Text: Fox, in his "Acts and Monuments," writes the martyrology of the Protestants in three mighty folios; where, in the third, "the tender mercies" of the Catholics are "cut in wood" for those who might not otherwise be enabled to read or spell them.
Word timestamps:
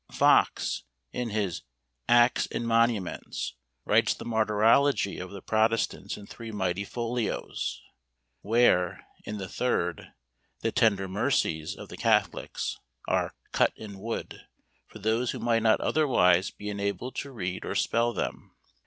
Fox, 0.11 0.83
in 1.13 1.29
his 1.29 1.61
"Acts 2.09 2.47
and 2.47 2.67
Monuments," 2.67 3.53
writes 3.85 4.15
the 4.15 4.25
martyrology 4.25 5.19
of 5.19 5.29
the 5.29 5.43
Protestants 5.43 6.17
in 6.17 6.25
three 6.25 6.51
mighty 6.51 6.83
folios; 6.83 7.79
where, 8.41 9.05
in 9.25 9.37
the 9.37 9.47
third, 9.47 10.07
"the 10.61 10.71
tender 10.71 11.07
mercies" 11.07 11.75
of 11.75 11.89
the 11.89 11.97
Catholics 11.97 12.79
are 13.07 13.35
"cut 13.51 13.73
in 13.75 13.99
wood" 13.99 14.41
for 14.87 14.97
those 14.97 15.29
who 15.29 15.39
might 15.39 15.61
not 15.61 15.79
otherwise 15.81 16.49
be 16.49 16.69
enabled 16.69 17.13
to 17.17 17.29
read 17.31 17.63
or 17.63 17.75
spell 17.75 18.11
them. 18.11 18.55